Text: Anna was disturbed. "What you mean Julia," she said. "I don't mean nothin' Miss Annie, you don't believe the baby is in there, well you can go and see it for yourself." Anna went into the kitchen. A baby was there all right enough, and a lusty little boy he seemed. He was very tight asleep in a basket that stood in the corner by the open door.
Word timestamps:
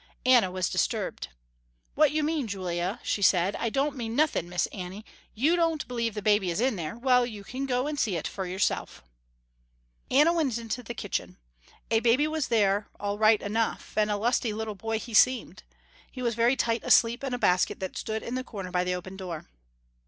Anna 0.25 0.49
was 0.49 0.67
disturbed. 0.67 1.27
"What 1.93 2.09
you 2.11 2.23
mean 2.23 2.47
Julia," 2.47 2.99
she 3.03 3.21
said. 3.21 3.55
"I 3.57 3.69
don't 3.69 3.95
mean 3.95 4.15
nothin' 4.15 4.49
Miss 4.49 4.65
Annie, 4.73 5.05
you 5.35 5.55
don't 5.55 5.87
believe 5.87 6.15
the 6.15 6.23
baby 6.23 6.49
is 6.49 6.59
in 6.59 6.75
there, 6.75 6.97
well 6.97 7.23
you 7.23 7.43
can 7.43 7.67
go 7.67 7.85
and 7.85 7.99
see 7.99 8.15
it 8.15 8.27
for 8.27 8.47
yourself." 8.47 9.03
Anna 10.09 10.33
went 10.33 10.57
into 10.57 10.81
the 10.81 10.95
kitchen. 10.95 11.37
A 11.91 11.99
baby 11.99 12.27
was 12.27 12.47
there 12.47 12.87
all 12.99 13.19
right 13.19 13.43
enough, 13.43 13.93
and 13.95 14.09
a 14.09 14.17
lusty 14.17 14.53
little 14.53 14.73
boy 14.73 14.97
he 14.97 15.13
seemed. 15.13 15.61
He 16.11 16.23
was 16.23 16.33
very 16.33 16.55
tight 16.55 16.83
asleep 16.83 17.23
in 17.23 17.35
a 17.35 17.37
basket 17.37 17.79
that 17.79 17.95
stood 17.95 18.23
in 18.23 18.33
the 18.33 18.43
corner 18.43 18.71
by 18.71 18.83
the 18.83 18.95
open 18.95 19.15
door. 19.15 19.45